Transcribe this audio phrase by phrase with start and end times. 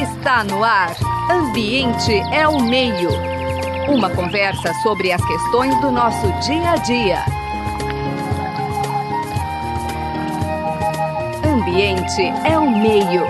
[0.00, 0.94] Está no ar.
[1.28, 3.10] Ambiente é o meio.
[3.92, 7.18] Uma conversa sobre as questões do nosso dia a dia.
[11.44, 13.22] Ambiente é o meio.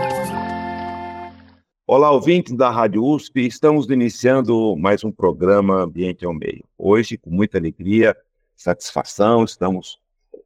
[1.86, 6.64] Olá, ouvintes da Rádio USP, estamos iniciando mais um programa Ambiente é o Meio.
[6.76, 8.14] Hoje, com muita alegria,
[8.54, 9.98] satisfação, estamos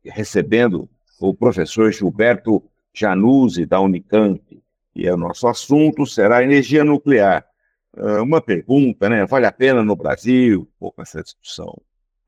[0.05, 0.89] recebendo
[1.19, 2.63] o professor Gilberto
[2.95, 4.41] Januzzi, da Unicamp,
[5.01, 7.47] e o nosso assunto será energia nuclear.
[7.97, 9.25] Uh, uma pergunta, né?
[9.25, 11.75] Vale a pena no Brasil, um pouco essa discussão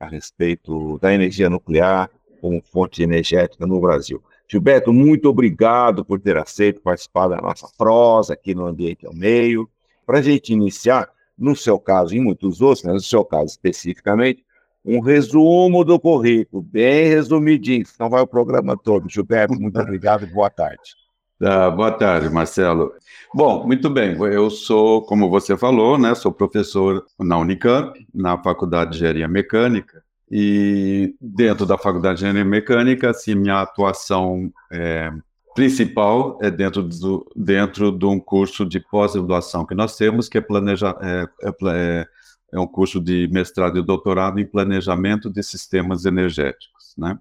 [0.01, 4.23] a respeito da energia nuclear como fonte energética no Brasil.
[4.48, 9.69] Gilberto, muito obrigado por ter aceito participar da nossa prosa aqui no Ambiente ao Meio.
[10.07, 13.47] Para a gente iniciar, no seu caso e em muitos outros, mas no seu caso
[13.47, 14.45] especificamente,
[14.83, 19.09] um resumo do currículo, bem resumidinho, Então vai o programa todo.
[19.11, 21.02] Gilberto, muito obrigado e boa tarde.
[21.43, 22.93] Boa tarde, Marcelo.
[23.35, 24.17] Bom, muito bem.
[24.17, 30.05] Eu sou, como você falou, né, sou professor na Unicamp, na Faculdade de Engenharia Mecânica,
[30.31, 35.11] e dentro da Faculdade de Engenharia Mecânica, assim, minha atuação é,
[35.53, 40.41] principal é dentro, do, dentro de um curso de pós-graduação que nós temos, que é,
[40.41, 41.27] planeja, é,
[41.67, 42.06] é,
[42.53, 47.19] é um curso de mestrado e doutorado em planejamento de sistemas energéticos, né?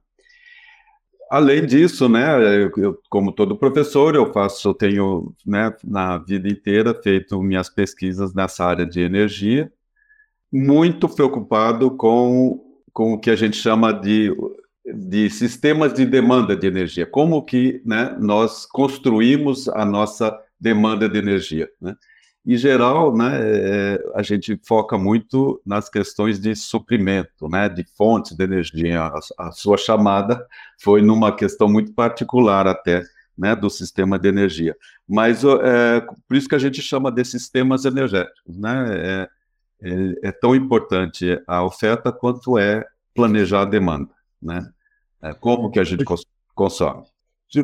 [1.31, 6.93] Além disso, né, eu, como todo professor, eu faço, eu tenho, né, na vida inteira
[6.93, 9.71] feito minhas pesquisas nessa área de energia,
[10.51, 14.35] muito preocupado com, com o que a gente chama de,
[14.85, 21.17] de sistemas de demanda de energia, como que, né, nós construímos a nossa demanda de
[21.17, 21.95] energia, né?
[22.43, 28.35] Em geral, né, é, a gente foca muito nas questões de suprimento, né, de fontes
[28.35, 29.03] de energia.
[29.03, 30.43] A, a sua chamada
[30.79, 33.03] foi numa questão muito particular até,
[33.37, 34.75] né, do sistema de energia.
[35.07, 38.85] Mas é, por isso que a gente chama de sistemas energéticos, né?
[38.89, 39.29] É,
[39.83, 44.67] é, é tão importante a oferta quanto é planejar a demanda, né?
[45.21, 46.25] É, como que a gente cons
[46.55, 47.03] consome.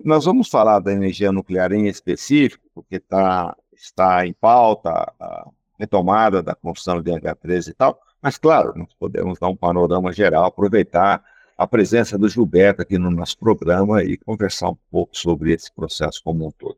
[0.03, 5.47] Nós vamos falar da energia nuclear em específico, porque está está em pauta a
[5.79, 10.45] retomada da construção de H13 e tal, mas claro, nós podemos dar um panorama geral,
[10.45, 11.23] aproveitar
[11.57, 16.21] a presença do Gilberto aqui no nosso programa e conversar um pouco sobre esse processo
[16.23, 16.77] como um todo.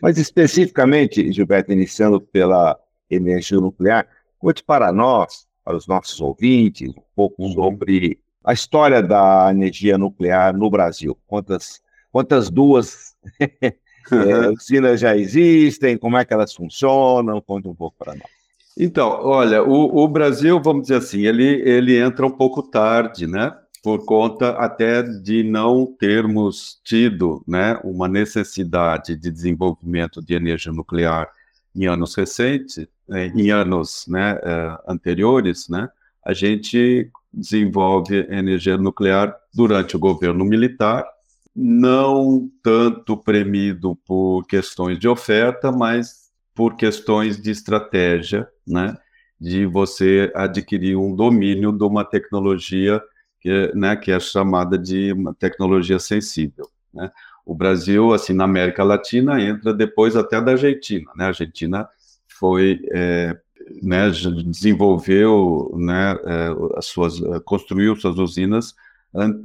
[0.00, 2.78] Mas especificamente, Gilberto, iniciando pela
[3.08, 4.06] energia nuclear,
[4.38, 7.52] conte para nós, para os nossos ouvintes, um pouco uhum.
[7.52, 11.16] sobre a história da energia nuclear no Brasil.
[11.26, 13.14] Quantas, quantas duas
[14.12, 17.40] É, usinas já existem, como é que elas funcionam?
[17.40, 18.40] Conta um pouco para nós.
[18.76, 23.54] Então, olha, o, o, Brasil, vamos dizer assim, ele, ele entra um pouco tarde, né?
[23.82, 31.28] Por conta até de não termos tido né, uma necessidade de desenvolvimento de energia nuclear
[31.74, 35.88] em anos recentes, é, em anos né, é, anteriores, né?
[36.24, 41.06] A gente desenvolve energia nuclear durante o governo militar
[41.54, 48.96] não tanto premido por questões de oferta, mas por questões de estratégia, né?
[49.40, 53.02] De você adquirir um domínio de uma tecnologia
[53.40, 57.10] que, né, que é chamada de uma tecnologia sensível, né?
[57.44, 61.24] O Brasil, assim, na América Latina, entra depois até da Argentina, né?
[61.24, 61.88] A Argentina
[62.28, 63.36] foi, é,
[63.82, 68.74] né, desenvolveu, né, é, as suas, construiu suas usinas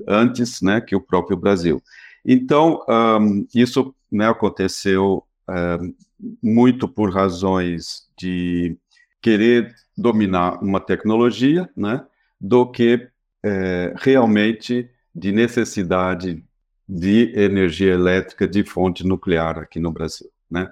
[0.08, 1.82] antes, né, que o próprio Brasil.
[2.24, 5.94] Então, um, isso né, aconteceu um,
[6.42, 8.78] muito por razões de
[9.22, 12.04] querer dominar uma tecnologia, né,
[12.40, 13.08] do que
[13.44, 16.44] é, realmente de necessidade
[16.88, 20.30] de energia elétrica de fonte nuclear aqui no Brasil.
[20.50, 20.70] Né.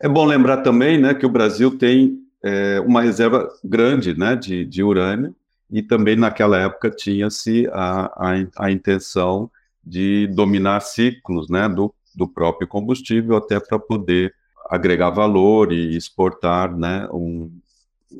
[0.00, 4.64] É bom lembrar também né, que o Brasil tem é, uma reserva grande né, de,
[4.64, 5.34] de urânio,
[5.70, 9.50] e também naquela época tinha-se a, a, a intenção
[9.84, 14.34] de dominar ciclos né, do, do próprio combustível até para poder
[14.68, 17.50] agregar valor e exportar né, um,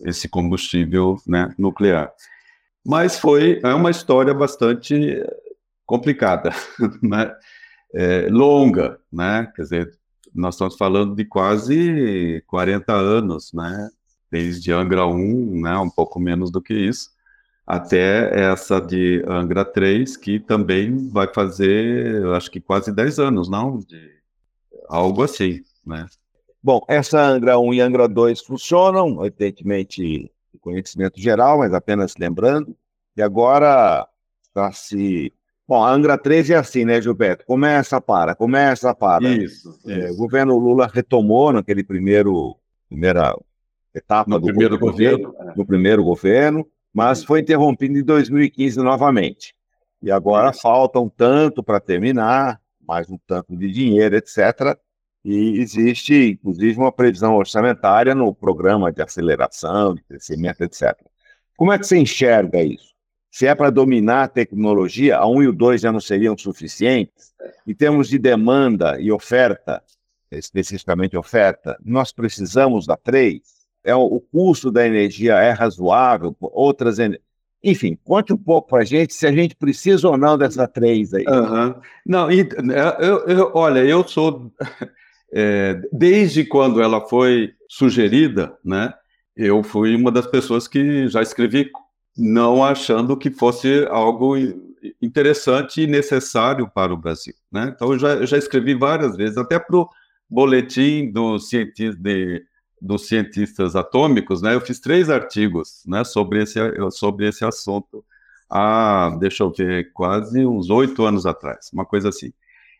[0.05, 2.13] esse combustível né, nuclear.
[2.87, 5.23] Mas foi é uma história bastante
[5.85, 6.51] complicada,
[7.03, 7.35] né?
[7.93, 9.53] É, longa, né?
[9.55, 9.99] Quer dizer,
[10.33, 13.91] nós estamos falando de quase 40 anos, né?
[14.31, 15.77] Desde Angra 1, né?
[15.77, 17.11] Um pouco menos do que isso
[17.71, 23.79] até essa de Angra 3, que também vai fazer, acho que quase 10 anos, não?
[23.79, 24.11] De
[24.89, 26.07] algo assim, né?
[26.61, 30.03] Bom, essa Angra 1 e Angra 2 funcionam, evidentemente,
[30.53, 32.77] de conhecimento geral, mas apenas lembrando,
[33.17, 34.05] e agora
[34.43, 35.33] está se
[35.69, 37.45] Bom, a Angra 3 é assim, né, Gilberto?
[37.47, 39.29] Começa, para, começa, para.
[39.29, 39.79] Isso.
[39.87, 40.15] É, isso.
[40.15, 42.57] o governo Lula retomou naquele primeiro,
[42.89, 43.39] primeira
[43.95, 49.55] etapa no do primeiro governo, governo no primeiro governo, mas foi interrompido em 2015 novamente.
[50.03, 54.77] E agora falta um tanto para terminar, mais um tanto de dinheiro, etc.
[55.25, 60.97] E existe, inclusive, uma previsão orçamentária no programa de aceleração, de crescimento, etc.
[61.57, 62.91] Como é que você enxerga isso?
[63.31, 67.33] Se é para dominar a tecnologia, a 1 e o 2 já não seriam suficientes.
[67.67, 69.83] Em termos de demanda e oferta,
[70.31, 73.41] especificamente oferta, nós precisamos da 3.
[73.83, 76.99] É, o custo da energia é razoável, outras
[77.63, 81.15] enfim, conte um pouco para a gente se a gente precisa ou não dessa 3
[81.15, 81.25] aí.
[81.27, 81.75] Uhum.
[82.07, 84.53] Não, e, é, eu, eu, olha, eu sou.
[85.33, 88.93] É, desde quando ela foi sugerida, né,
[89.37, 91.71] eu fui uma das pessoas que já escrevi
[92.19, 94.37] não achando que fosse algo
[95.01, 97.35] interessante e necessário para o Brasil.
[97.51, 97.73] Né?
[97.73, 99.89] Então, eu já, eu já escrevi várias vezes, até para o
[100.29, 102.45] boletim do cientista, de,
[102.81, 104.55] dos cientistas atômicos, né?
[104.55, 106.59] eu fiz três artigos né, sobre, esse,
[106.91, 108.05] sobre esse assunto
[108.49, 112.33] há, deixa eu ver, quase uns oito anos atrás, uma coisa assim.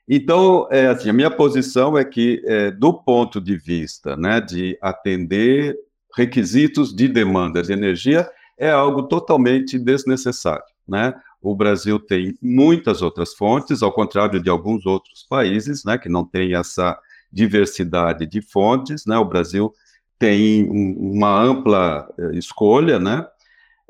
[0.09, 4.77] Então, é, assim, a minha posição é que, é, do ponto de vista né, de
[4.83, 5.77] atender
[6.17, 10.65] requisitos de demanda de energia, é algo totalmente desnecessário.
[10.87, 11.15] Né?
[11.41, 16.25] O Brasil tem muitas outras fontes, ao contrário de alguns outros países, né, que não
[16.25, 16.99] têm essa
[17.33, 19.07] diversidade de fontes.
[19.07, 19.17] Né?
[19.17, 19.73] O Brasil
[20.21, 23.27] tem um, uma ampla eh, escolha, né?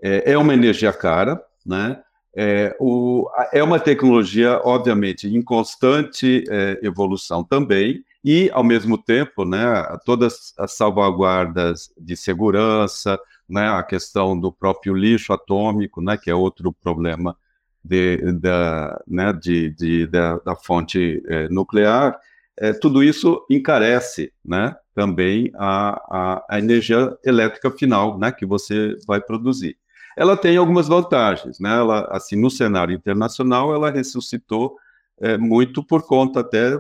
[0.01, 2.01] É, é, uma energia cara, né?
[2.35, 9.45] É, o, é uma tecnologia, obviamente, em constante é, evolução também, e, ao mesmo tempo,
[9.45, 9.65] né,
[10.05, 13.19] todas as salvaguardas de segurança,
[13.49, 17.37] né, a questão do próprio lixo atômico, né, que é outro problema
[17.85, 22.17] de, da, né, de, de da, da, fonte é, nuclear,
[22.61, 28.95] é, tudo isso encarece né, também a, a, a, energia elétrica final né, que você
[29.07, 29.77] vai produzir.
[30.17, 31.71] Ela tem algumas vantagens, né?
[31.71, 34.77] Ela, assim, no cenário internacional, ela ressuscitou
[35.19, 36.77] é, muito por conta até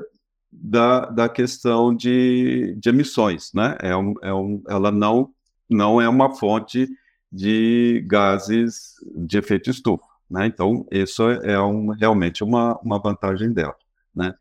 [0.52, 3.76] da, da questão de, de emissões, né?
[3.80, 5.32] É um, é um, ela não
[5.70, 6.88] não é uma fonte
[7.30, 10.04] de gases de efeito estufa.
[10.28, 10.46] Né?
[10.46, 13.76] Então, isso é um, realmente uma, uma vantagem dela.
[14.14, 14.34] Né?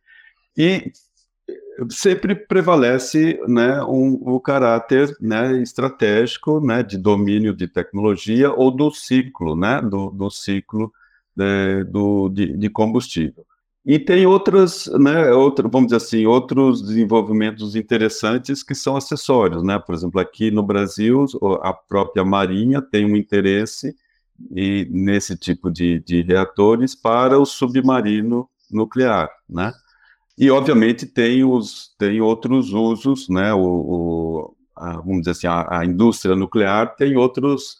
[0.57, 0.91] E
[1.89, 8.91] sempre prevalece né, um, o caráter né, estratégico né, de domínio de tecnologia ou do
[8.91, 10.91] ciclo, né, do, do ciclo
[11.35, 13.45] de, do, de, de combustível.
[13.85, 15.31] E tem outras, né,
[15.71, 19.79] vamos dizer assim, outros desenvolvimentos interessantes que são acessórios, né?
[19.79, 21.25] Por exemplo, aqui no Brasil,
[21.61, 23.95] a própria Marinha tem um interesse
[24.55, 29.71] e, nesse tipo de, de reatores para o submarino nuclear, né?
[30.39, 33.53] E, obviamente, tem, os, tem outros usos, né?
[33.53, 37.77] O, o a, vamos dizer assim, a, a indústria nuclear tem outros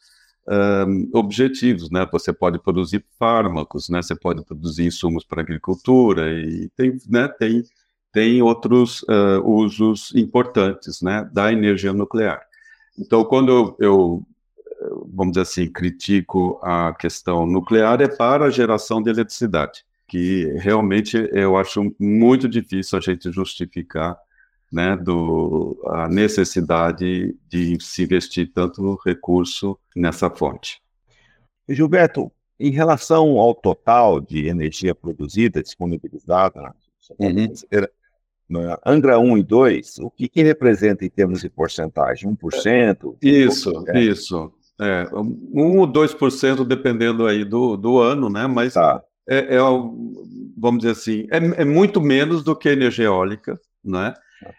[0.85, 2.05] um, objetivos, né?
[2.11, 4.01] Você pode produzir fármacos, né?
[4.01, 7.27] Você pode produzir insumos para agricultura e tem, né?
[7.27, 7.63] Tem
[8.11, 11.29] tem outros uh, usos importantes, né?
[11.31, 12.41] Da energia nuclear.
[12.97, 14.27] Então, quando eu, eu
[15.13, 21.29] vamos dizer assim, critico a questão nuclear é para a geração de eletricidade, que realmente
[21.31, 24.17] eu acho muito difícil a gente justificar
[24.71, 30.81] né, do, a necessidade de se investir tanto recurso nessa fonte.
[31.67, 36.73] Gilberto, em relação ao total de energia produzida, disponibilizada na
[37.19, 37.53] uhum.
[38.49, 42.35] na Angra 1 e 2, o que, que representa em termos de porcentagem?
[42.35, 43.15] 1%?
[43.21, 44.01] Isso, é.
[44.01, 44.51] isso.
[44.81, 48.47] É, 1 ou 2% dependendo aí do, do ano, né?
[48.47, 49.03] Mas tá.
[49.29, 49.59] É, é,
[50.57, 54.13] vamos dizer assim, é, é muito menos do que a energia eólica, né?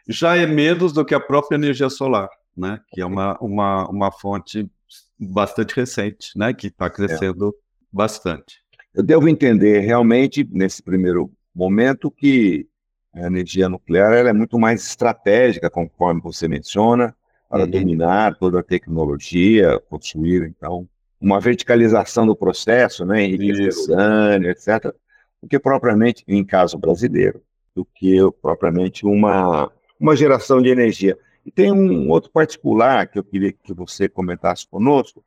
[0.08, 2.80] já é menos do que a própria energia solar, né?
[2.92, 4.70] Que é uma, uma, uma fonte
[5.18, 6.52] bastante recente, né?
[6.52, 7.52] Que está crescendo é.
[7.92, 8.60] bastante.
[8.94, 12.66] Eu devo entender realmente, nesse primeiro momento, que
[13.14, 17.14] a energia nuclear é muito mais estratégica, conforme você menciona,
[17.48, 17.70] para uhum.
[17.70, 20.88] dominar toda a tecnologia, construir, então,
[21.20, 24.92] uma verticalização do processo, né, enriquecer urânio, etc.,
[25.42, 27.42] do que propriamente, em caso brasileiro,
[27.74, 31.16] do que propriamente uma, uma geração de energia.
[31.44, 35.24] E tem um outro particular que eu queria que você comentasse conosco.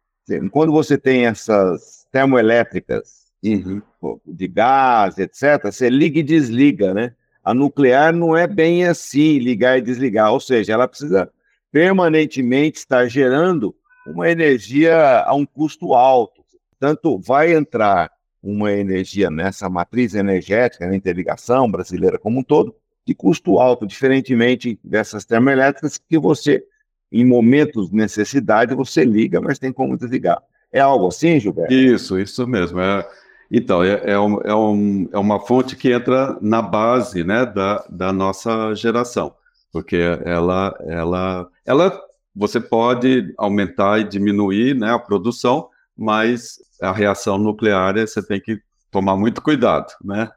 [0.51, 3.81] Quando você tem essas termoelétricas uhum.
[4.25, 7.13] de gás, etc., você liga e desliga, né?
[7.43, 11.29] A nuclear não é bem assim, ligar e desligar, ou seja, ela precisa
[11.71, 13.75] permanentemente estar gerando
[14.07, 16.43] uma energia a um custo alto.
[16.79, 23.15] Tanto vai entrar uma energia nessa matriz energética, na interligação brasileira como um todo, de
[23.15, 26.63] custo alto, diferentemente dessas termoelétricas que você,
[27.11, 30.41] em momentos de necessidade, você liga, mas tem como desligar.
[30.71, 31.73] É algo assim, Gilberto?
[31.73, 32.79] Isso, isso mesmo.
[32.79, 33.07] É,
[33.51, 37.85] então, é, é, um, é, um, é uma fonte que entra na base né, da,
[37.89, 39.35] da nossa geração,
[39.71, 42.01] porque ela, ela, ela,
[42.35, 48.59] você pode aumentar e diminuir né, a produção, mas a reação nuclear você tem que
[48.89, 50.29] tomar muito cuidado, né?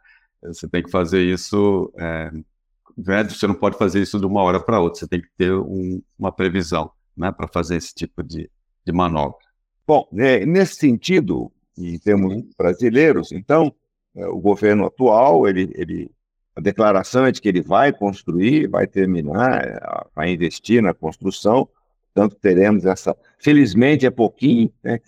[0.42, 2.30] Você tem que fazer isso, é,
[2.96, 5.52] né, você não pode fazer isso de uma hora para outra, você tem que ter
[5.52, 8.50] um, uma previsão, né, para fazer esse tipo de,
[8.84, 9.38] de manobra.
[9.86, 13.74] Bom, é, nesse sentido, em termos brasileiros, então,
[14.14, 16.10] é, o governo atual, ele, ele,
[16.54, 19.80] a declaração é de que ele vai construir, vai terminar, é,
[20.14, 21.68] vai investir na construção,
[22.16, 23.14] portanto, teremos essa.
[23.38, 25.00] Felizmente é pouquinho, né?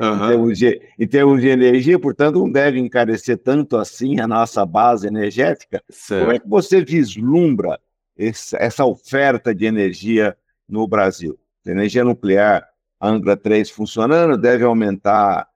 [0.00, 0.14] Uhum.
[0.14, 4.66] Em, termos de, em, termos de, energia, portanto, não deve encarecer tanto assim a nossa
[4.66, 5.82] base energética.
[5.88, 6.22] Certo.
[6.22, 7.78] Como é que você vislumbra
[8.16, 10.36] esse, essa oferta de energia
[10.68, 11.38] no Brasil?
[11.64, 12.68] Energia nuclear,
[12.98, 15.46] a Angra 3 funcionando, deve aumentar,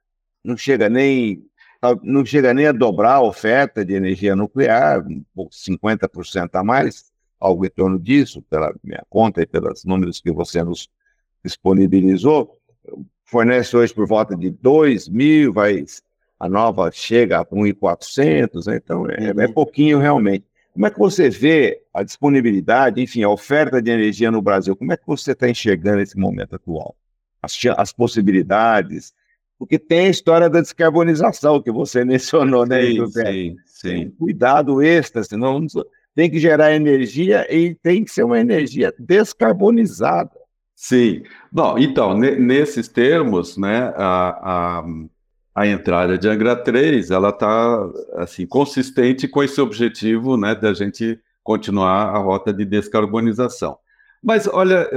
[0.44, 1.44] não chega nem
[2.02, 5.00] não chega nem a dobrar a oferta de energia nuclear,
[5.36, 10.62] 50% a mais, algo em torno disso, pela minha conta e pelos números que você
[10.62, 10.90] nos
[11.45, 12.59] disponibilizou
[13.28, 15.85] fornece hoje por volta de 2 mil, vai,
[16.40, 18.80] a nova chega a 1.400, né?
[18.83, 19.52] então é, é, uhum.
[19.52, 20.45] pouquinho realmente.
[20.73, 24.76] Como é que você vê a disponibilidade, enfim, a oferta de energia no Brasil?
[24.76, 26.97] Como é que você está enxergando esse momento atual?
[27.42, 29.12] As, as, possibilidades?
[29.59, 34.11] Porque tem a história da descarbonização que você mencionou, né, sim, sim, sim.
[34.11, 35.66] Cuidado extra, senão
[36.14, 40.30] tem que gerar energia e tem que ser uma energia descarbonizada.
[40.80, 41.25] Sim.
[41.50, 44.85] Bom, então, nesses termos, né, a, a,
[45.52, 51.18] a, entrada de Angra 3, ela está, assim, consistente com esse objetivo, né, da gente
[51.42, 53.76] continuar a rota de descarbonização.
[54.23, 54.88] Mas, olha,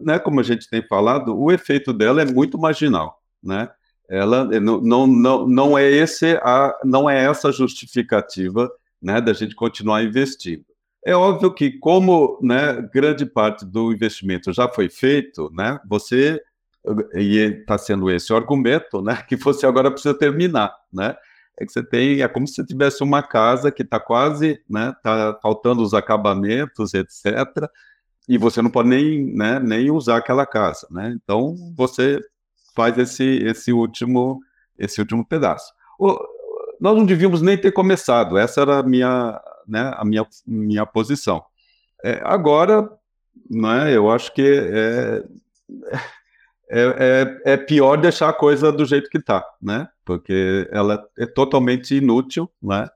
[0.00, 3.68] né, como a gente tem falado, o efeito dela é muito marginal, né?
[4.08, 8.70] Ela não, não, não, é esse a, não é essa justificativa,
[9.02, 10.64] né, da gente continuar investindo.
[11.06, 16.40] É óbvio que, como né, grande parte do investimento já foi feito, né, você
[17.14, 21.14] e está sendo esse o argumento, né, que você agora precisa terminar, né?
[21.58, 25.38] É que você tem, é como se tivesse uma casa que está quase, né, está
[25.40, 27.24] faltando os acabamentos, etc.
[28.28, 31.16] E você não pode nem, né, nem usar aquela casa, né?
[31.22, 32.18] Então você
[32.74, 34.40] faz esse esse último
[34.78, 35.72] esse último pedaço.
[35.98, 36.18] O,
[36.80, 38.36] nós não devíamos nem ter começado.
[38.36, 41.44] Essa era a minha né, a minha, minha posição.
[42.02, 42.88] É, agora,
[43.50, 45.24] né, eu acho que é,
[46.70, 49.88] é, é, é, pior deixar a coisa do jeito que está, né?
[50.04, 52.88] Porque ela é totalmente inútil, né?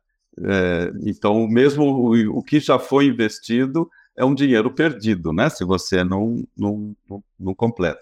[0.45, 5.49] É, então, mesmo o, o, que já foi investido é um dinheiro perdido, né?
[5.49, 8.01] Se você não, não, não, não completa.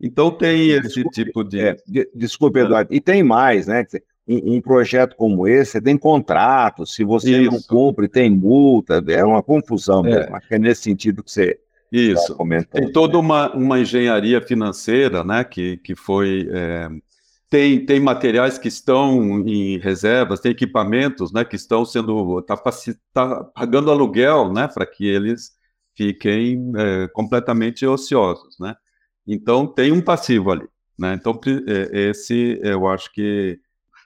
[0.00, 1.60] Então tem esse desculpe, tipo de.
[1.60, 1.76] É,
[2.14, 2.92] desculpe, Eduardo.
[2.92, 3.86] E tem mais, né?
[4.30, 7.50] Um, um, projeto como esse, tem contrato, se você Isso.
[7.50, 10.10] não cumpre, tem multa, é uma confusão é.
[10.10, 10.36] mesmo.
[10.36, 11.58] Acho que é nesse sentido que você
[11.90, 12.36] Isso.
[12.70, 13.18] Tem toda né?
[13.18, 16.48] uma, uma engenharia financeira, né, que, que foi...
[16.52, 16.88] É,
[17.48, 22.38] tem, tem materiais que estão em reservas, tem equipamentos, né, que estão sendo...
[22.38, 22.56] Está
[23.12, 25.58] tá pagando aluguel, né, para que eles
[25.96, 28.74] fiquem é, completamente ociosos, né?
[29.26, 30.66] Então, tem um passivo ali,
[30.98, 31.14] né?
[31.14, 33.60] Então, é, esse, eu acho que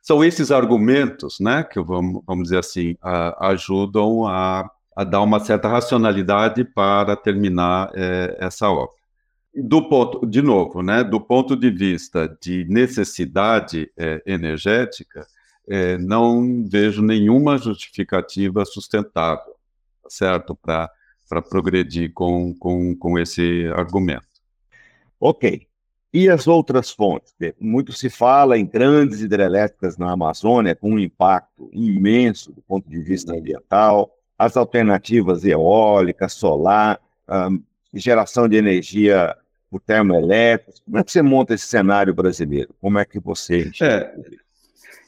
[0.04, 5.40] são esses argumentos, né, que vamos, vamos dizer assim, a, ajudam a, a, dar uma
[5.40, 8.92] certa racionalidade para terminar é, essa obra.
[9.54, 15.26] Do ponto, de novo, né, do ponto de vista de necessidade é, energética,
[15.66, 19.54] é, não vejo nenhuma justificativa sustentável,
[20.06, 20.90] certo, para
[21.48, 24.26] progredir com, com, com esse argumento.
[25.18, 25.66] Ok.
[26.14, 27.34] E as outras fontes?
[27.58, 33.00] Muito se fala em grandes hidrelétricas na Amazônia, com um impacto imenso do ponto de
[33.00, 37.00] vista ambiental, as alternativas eólica, solar,
[37.92, 39.36] geração de energia
[39.68, 40.80] por termoelétricos.
[40.84, 42.72] Como é que você monta esse cenário brasileiro?
[42.80, 44.14] Como é que você é.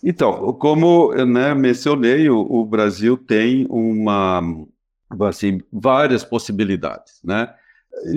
[0.02, 4.42] Então, como né, mencionei, o, o Brasil tem uma,
[5.28, 7.54] assim, várias possibilidades, né?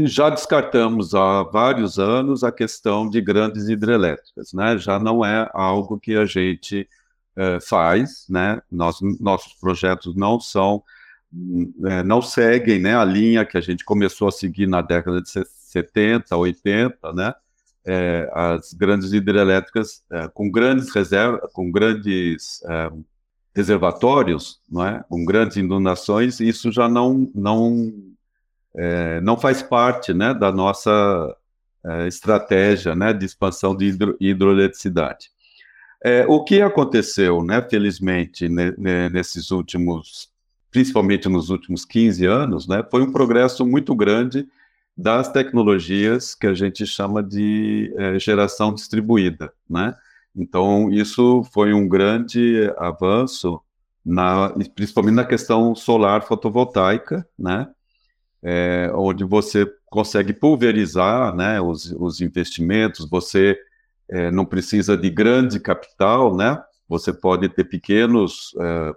[0.05, 4.77] Já descartamos há vários anos a questão de grandes hidrelétricas, né?
[4.77, 6.87] Já não é algo que a gente
[7.35, 8.61] é, faz, né?
[8.71, 10.83] Nós, nossos projetos não são,
[11.85, 15.29] é, não seguem, né, a linha que a gente começou a seguir na década de
[15.29, 17.33] 70, 80, né?
[17.85, 22.61] é, as grandes hidrelétricas com grandes reservas, com grandes
[23.55, 25.03] reservatórios, não é?
[25.09, 27.91] com grandes inundações, isso já não, não,
[28.75, 31.35] é, não faz parte né, da nossa
[31.85, 35.29] é, estratégia né, de expansão de hidro, hidroeletricidade.
[36.03, 40.29] É, o que aconteceu, né, felizmente, ne, ne, nesses últimos,
[40.71, 44.47] principalmente nos últimos 15 anos, né, foi um progresso muito grande
[44.95, 49.95] das tecnologias que a gente chama de é, geração distribuída, né?
[50.35, 53.61] Então, isso foi um grande avanço,
[54.05, 57.67] na, principalmente na questão solar fotovoltaica, né?
[58.41, 63.57] É, onde você consegue pulverizar né, os, os investimentos, você
[64.09, 66.61] é, não precisa de grande capital, né?
[66.87, 68.93] Você pode ter pequenos é,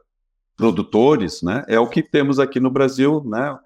[0.56, 1.64] produtores, né?
[1.66, 3.58] É o que temos aqui no Brasil, né?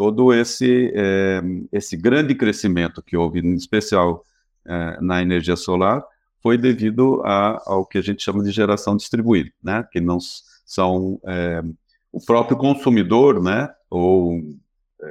[0.00, 4.24] todo esse, é, esse grande crescimento que houve, em especial
[4.64, 6.02] é, na energia solar,
[6.42, 9.86] foi devido a, ao que a gente chama de geração distribuída, né?
[9.92, 10.16] que não
[10.64, 11.62] são é,
[12.10, 13.68] o próprio consumidor, né?
[13.90, 14.40] ou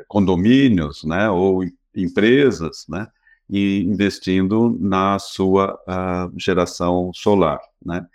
[0.07, 1.29] condomínios, né?
[1.29, 1.63] ou
[1.95, 3.07] empresas, né?
[3.49, 8.05] e investindo na sua uh, geração solar, né?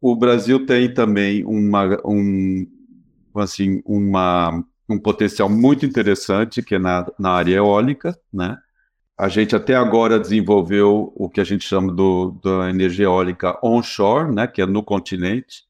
[0.00, 2.66] O Brasil tem também uma, um,
[3.36, 8.56] assim, uma um potencial muito interessante, que é na, na área eólica, né?
[9.18, 14.32] A gente até agora desenvolveu o que a gente chama do, da energia eólica onshore,
[14.34, 15.64] né, que é no continente.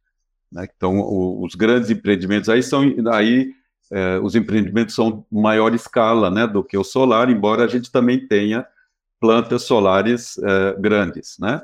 [0.51, 0.67] Né?
[0.77, 3.55] Então, o, os grandes empreendimentos aí são aí
[3.93, 8.27] é, os empreendimentos são maior escala, né, do que o solar, embora a gente também
[8.27, 8.67] tenha
[9.21, 11.61] plantas solares é, grandes, né?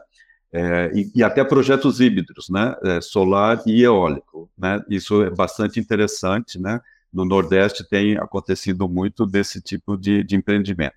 [0.55, 4.83] É, e, e, até projetos híbridos, né, solar e eólico, né?
[4.87, 6.79] Isso é bastante interessante, né?
[7.13, 10.97] no Nordeste tem acontecido muito desse tipo de, de empreendimento.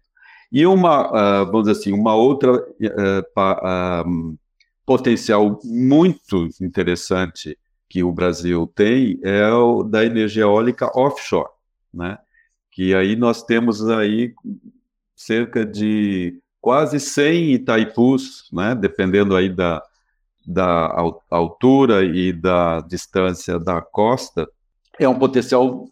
[0.52, 1.10] E uma,
[1.42, 4.38] uh, vamos dizer assim, uma outra uh, pa, uh,
[4.86, 7.58] potencial muito interessante
[7.96, 11.48] que o Brasil tem é o da energia eólica offshore,
[11.94, 12.18] né?
[12.70, 14.34] Que aí nós temos aí
[15.16, 18.76] cerca de quase 100 Itaipus, né?
[18.76, 19.82] Dependendo aí da,
[20.46, 20.94] da
[21.30, 24.46] altura e da distância da costa,
[25.00, 25.88] é um potencial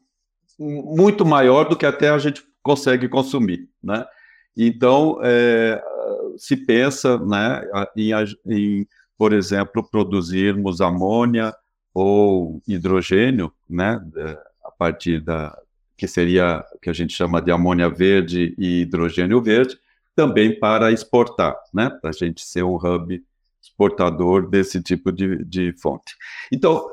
[0.59, 4.05] muito maior do que até a gente consegue consumir, né?
[4.57, 5.81] Então, é,
[6.35, 7.61] se pensa né,
[7.95, 8.11] em,
[8.45, 11.55] em, por exemplo, produzirmos amônia
[11.93, 14.01] ou hidrogênio, né,
[14.63, 15.57] a partir da
[15.95, 19.77] que seria que a gente chama de amônia verde e hidrogênio verde,
[20.15, 23.23] também para exportar, né, para a gente ser um hub
[23.61, 26.15] exportador desse tipo de, de fonte.
[26.51, 26.85] Então,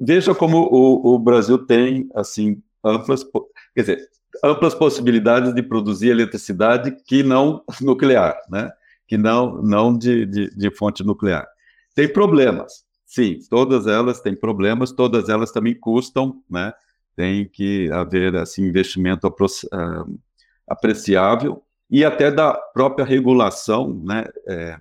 [0.00, 3.24] veja como o, o Brasil tem assim amplas,
[3.74, 4.08] quer dizer,
[4.42, 8.70] amplas possibilidades de produzir eletricidade que não nuclear, né?
[9.06, 11.46] Que não, não de, de, de fonte nuclear.
[11.94, 12.83] Tem problemas,
[13.14, 16.72] sim, todas elas têm problemas, todas elas também custam, né?
[17.14, 20.18] Tem que haver assim investimento uh,
[20.66, 24.26] apreciável e até da própria regulação, né?
[24.48, 24.78] É,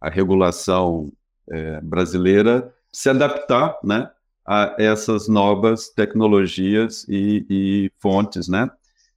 [0.00, 1.12] a regulação
[1.50, 4.10] é, brasileira se adaptar, né?
[4.46, 8.70] a essas novas tecnologias e, e fontes, né,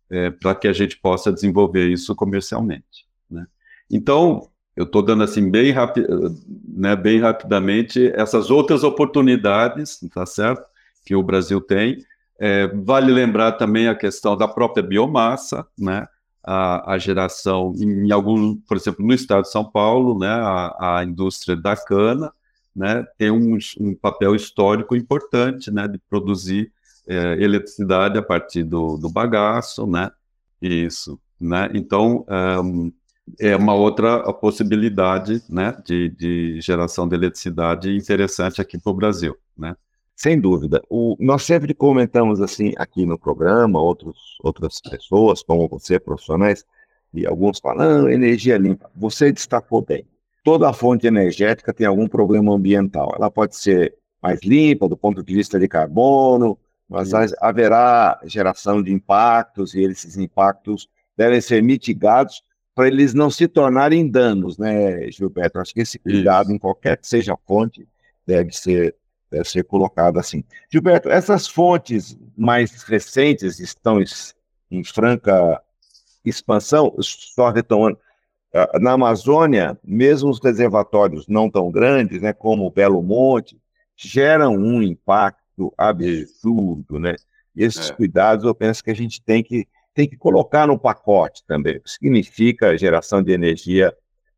[0.10, 3.06] é, para que a gente possa desenvolver isso comercialmente.
[3.30, 3.46] Né?
[3.92, 6.06] Então, eu estou dando assim bem, rapi
[6.68, 10.64] né, bem rapidamente essas outras oportunidades, tá certo,
[11.04, 12.06] que o Brasil tem.
[12.40, 16.08] É, vale lembrar também a questão da própria biomassa, né,
[16.44, 21.04] a, a, geração em algum, por exemplo, no estado de São Paulo, né, a, a
[21.04, 22.32] indústria da cana,
[22.76, 26.72] né, tem um, um, papel histórico importante, né, de produzir
[27.08, 30.12] é, eletricidade a partir do, do, bagaço, né,
[30.62, 32.24] isso, né, então
[32.64, 32.92] um,
[33.40, 39.36] é uma outra possibilidade, né, de, de geração de eletricidade interessante aqui para o Brasil,
[39.58, 39.76] né.
[40.16, 40.82] Sem dúvida.
[40.90, 46.66] O, nós sempre comentamos assim aqui no programa, outros, outras pessoas, como você, profissionais,
[47.14, 48.90] e alguns falando, energia limpa.
[48.96, 50.08] Você destacou bem
[50.48, 53.14] toda fonte energética tem algum problema ambiental.
[53.18, 57.36] Ela pode ser mais limpa do ponto de vista de carbono, mas Sim.
[57.42, 60.88] haverá geração de impactos e esses impactos
[61.18, 62.42] devem ser mitigados
[62.78, 65.58] para eles não se tornarem danos, né, Gilberto?
[65.58, 67.88] Acho que esse cuidado em qualquer que seja a fonte
[68.26, 68.96] deve ser
[69.32, 70.44] deve ser colocado assim.
[70.72, 74.00] Gilberto, essas fontes mais recentes estão
[74.72, 75.60] em franca
[76.24, 77.98] expansão, só retomando,
[78.80, 83.60] na Amazônia, mesmo os reservatórios não tão grandes, né, como o Belo Monte,
[83.96, 87.16] geram um impacto absurdo, né?
[87.56, 87.94] E esses é.
[87.94, 91.78] cuidados eu penso que a gente tem que, tem que colocar no pacote também.
[91.78, 93.92] O que significa geração de energia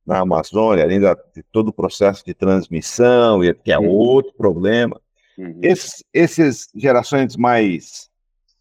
[0.07, 3.89] na Amazônia, além da, de todo o processo de transmissão, que é uhum.
[3.89, 4.97] outro problema.
[5.37, 5.59] Uhum.
[5.61, 8.09] Esses, esses gerações mais,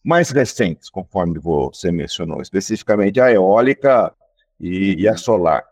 [0.02, 4.12] mais recentes, conforme você mencionou, especificamente a eólica
[4.58, 5.18] e, e a uhum.
[5.18, 5.62] solar.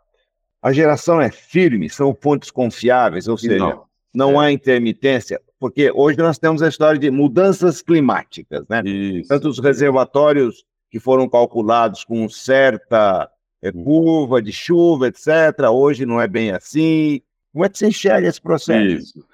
[0.62, 3.82] A geração é firme, são fontes confiáveis, ou seja, não,
[4.14, 4.46] não é.
[4.46, 8.80] há intermitência, porque hoje nós temos a história de mudanças climáticas, né?
[8.84, 9.28] Isso.
[9.28, 13.30] Tanto os reservatórios que foram calculados com certa
[13.62, 15.68] é, curva de chuva, etc.
[15.70, 17.20] Hoje não é bem assim.
[17.52, 18.96] Como é que você enxerga esse processo?
[18.96, 19.26] Isso.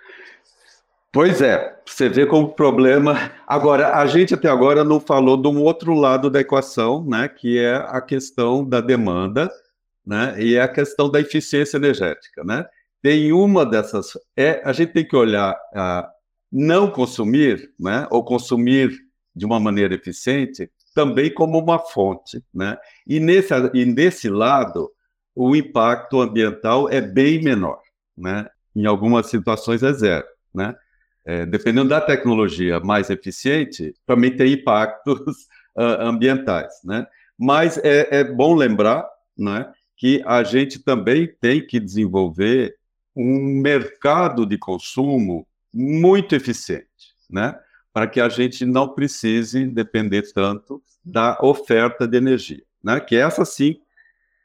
[1.12, 3.32] Pois é, você vê como problema.
[3.46, 7.58] Agora, a gente até agora não falou de um outro lado da equação, né, que
[7.58, 9.50] é a questão da demanda,
[10.06, 12.64] né, e é a questão da eficiência energética, né.
[13.02, 16.08] Tem uma dessas, é a gente tem que olhar a
[16.50, 18.96] não consumir, né, ou consumir
[19.36, 22.76] de uma maneira eficiente, também como uma fonte, né?
[23.06, 24.90] E nesse, e nesse lado,
[25.34, 27.80] o impacto ambiental é bem menor,
[28.16, 28.48] né?
[28.74, 30.74] Em algumas situações é zero, né?
[31.24, 35.20] É, dependendo da tecnologia mais eficiente, também tem impactos
[35.76, 37.06] uh, ambientais, né?
[37.38, 42.76] Mas é, é bom lembrar, né, que a gente também tem que desenvolver
[43.16, 47.58] um mercado de consumo muito eficiente, né?
[47.92, 53.00] Para que a gente não precise depender tanto da oferta de energia, né?
[53.00, 53.80] que essa sim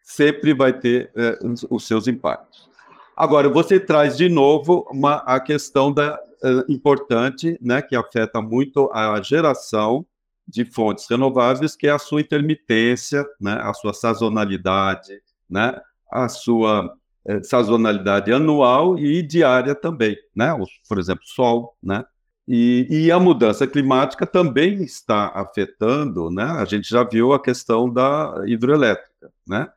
[0.04, 1.38] sempre vai ter é,
[1.70, 2.70] os seus impactos.
[3.16, 8.90] Agora, você traz de novo uma, a questão da, uh, importante, né, que afeta muito
[8.94, 10.06] a geração
[10.48, 15.80] de fontes renováveis, que é a sua intermitência, né, a sua sazonalidade, né,
[16.12, 20.56] a sua uh, sazonalidade anual e diária também, né,
[20.88, 22.06] por exemplo, sol, né,
[22.48, 26.44] e, e, a mudança climática também está afetando, né?
[26.44, 29.68] A gente já viu a questão da hidroelétrica, né?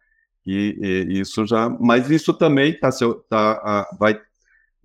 [0.47, 0.79] E,
[1.11, 2.91] e isso já, mas isso também tá,
[3.29, 4.21] tá, vai,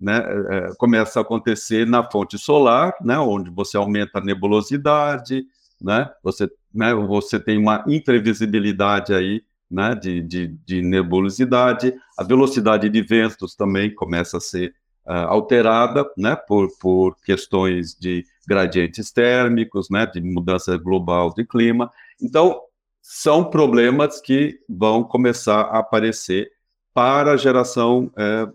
[0.00, 0.18] né?
[0.50, 3.18] É, começa a acontecer na fonte solar, né?
[3.20, 5.44] Onde você aumenta a nebulosidade,
[5.80, 6.10] né?
[6.24, 6.92] Você, né?
[6.92, 9.94] Você tem uma imprevisibilidade aí, né?
[9.94, 14.74] De, de, de nebulosidade, a velocidade de ventos também começa a ser
[15.06, 21.90] uh, alterada, né, por, por questões de gradientes térmicos, né, de mudança global de clima.
[22.20, 22.60] Então,
[23.02, 26.50] são problemas que vão começar a aparecer
[26.92, 28.48] para a geração é,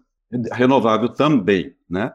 [0.52, 2.12] renovável também, né?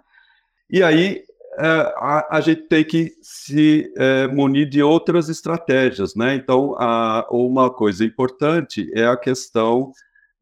[0.69, 1.23] E aí
[1.59, 6.35] é, a, a, gente tem que se é, munir de outras estratégias, né?
[6.35, 9.93] Então, a, uma coisa importante é a questão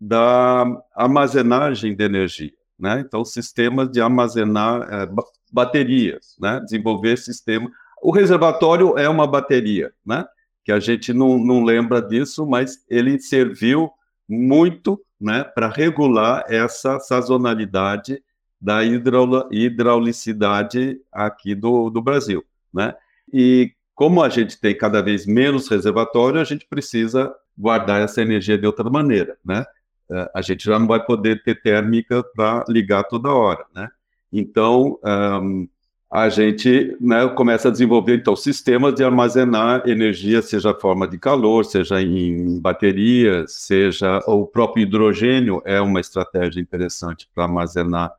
[0.01, 0.65] da
[0.97, 3.01] armazenagem de energia né?
[3.01, 5.09] Então, sistemas de armazenar é,
[5.53, 6.61] baterias, né?
[6.61, 7.71] Desenvolver sistema.
[8.03, 10.25] O reservatório é uma bateria, né?
[10.65, 13.91] Que a gente não, não lembra disso, mas ele serviu
[14.29, 15.45] muito, né?
[15.45, 18.23] Para regular essa sazonalidade
[18.61, 22.95] da hidraulicidade aqui do, do Brasil, né?
[23.33, 28.59] E como a gente tem cada vez menos reservatório, a gente precisa guardar essa energia
[28.59, 29.65] de outra maneira, né?
[30.11, 33.89] É, a gente já não vai poder ter térmica para ligar toda hora, né?
[34.33, 34.99] Então,
[35.43, 35.69] um,
[36.11, 41.65] a gente né, começa a desenvolver, então, sistemas de armazenar energia, seja forma de calor,
[41.65, 48.13] seja em baterias, seja o próprio hidrogênio é uma estratégia interessante para armazenar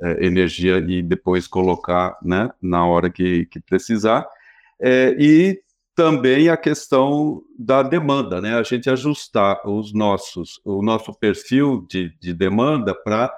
[0.00, 4.26] é, energia e depois colocar né, na hora que, que precisar.
[4.80, 5.60] É, e
[5.98, 8.54] também a questão da demanda, né?
[8.54, 13.34] A gente ajustar os nossos, o nosso perfil de, de demanda para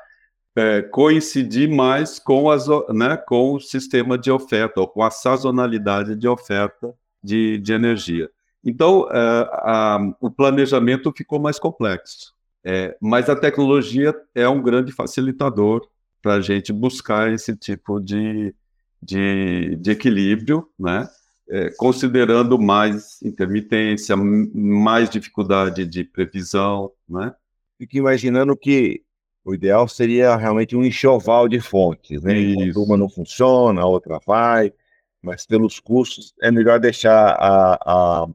[0.55, 6.15] é, coincidir mais com, as, né, com o sistema de oferta, ou com a sazonalidade
[6.15, 6.93] de oferta
[7.25, 8.29] de, de energia.
[8.63, 9.17] Então, é,
[9.53, 15.89] a, o planejamento ficou mais complexo, é, mas a tecnologia é um grande facilitador
[16.21, 18.55] para a gente buscar esse tipo de,
[19.03, 21.09] de, de equilíbrio, né?
[21.51, 27.35] É, considerando mais intermitência, mais dificuldade de previsão, né?
[27.77, 29.03] Fico imaginando que
[29.45, 32.35] o ideal seria realmente um enxoval de fontes, né?
[32.77, 34.73] Uma não funciona, a outra vai,
[35.21, 38.29] mas pelos custos é melhor deixar a, a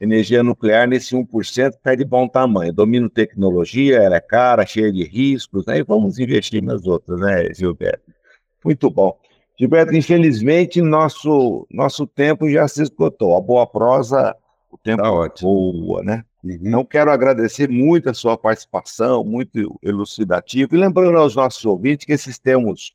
[0.00, 2.72] energia nuclear nesse 1% que é de bom tamanho.
[2.72, 5.78] Domino tecnologia, ela é cara, cheia de riscos, né?
[5.78, 8.12] E vamos investir nas outras, né, Gilberto?
[8.64, 9.18] Muito bom.
[9.58, 13.36] Gilberto, infelizmente, nosso, nosso tempo já se esgotou.
[13.36, 14.34] A boa prosa,
[14.70, 16.24] o tempo tá voa, né?
[16.42, 16.58] Uhum.
[16.62, 20.74] Então, quero agradecer muito a sua participação, muito elucidativo.
[20.74, 22.94] E lembrando aos nossos ouvintes que esses termos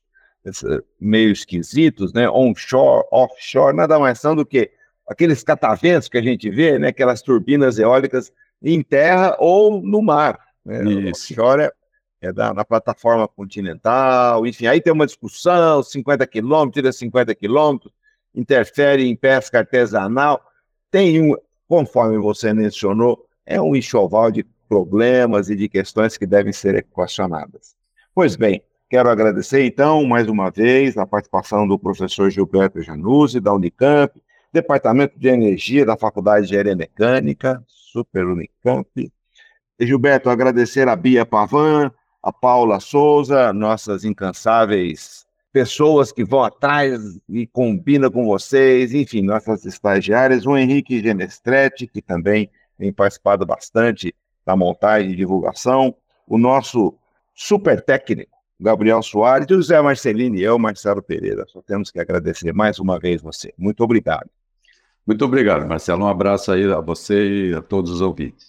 [0.99, 2.29] meio esquisitos, né?
[2.29, 4.71] Onshore, offshore, nada mais são do que
[5.07, 6.89] aqueles cataventos que a gente vê, né?
[6.89, 10.39] Aquelas turbinas eólicas em terra ou no mar.
[10.65, 11.09] Né?
[11.09, 11.71] Offshore é
[12.21, 17.93] é da, na plataforma continental, enfim, aí tem uma discussão, 50 quilômetros, tira 50 quilômetros,
[18.35, 20.41] interfere em pesca artesanal,
[20.91, 21.35] tem um,
[21.67, 27.75] conforme você mencionou, é um enxoval de problemas e de questões que devem ser equacionadas.
[28.13, 33.53] Pois bem, quero agradecer então mais uma vez a participação do professor Gilberto Januzzi, da
[33.53, 39.11] Unicamp, Departamento de Energia da Faculdade de Engenharia Mecânica, Super Unicamp.
[39.79, 47.47] Gilberto, agradecer a Bia Pavan, a Paula Souza, nossas incansáveis pessoas que vão atrás e
[47.47, 54.13] combinam com vocês, enfim, nossas estagiárias, o Henrique Genestretti, que também tem participado bastante
[54.45, 55.95] da montagem e divulgação,
[56.27, 56.95] o nosso
[57.33, 61.45] super técnico, Gabriel Soares, e o José Marcelino e eu, Marcelo Pereira.
[61.47, 63.53] Só temos que agradecer mais uma vez você.
[63.57, 64.29] Muito obrigado.
[65.05, 66.03] Muito obrigado, Marcelo.
[66.03, 68.48] Um abraço aí a você e a todos os ouvintes.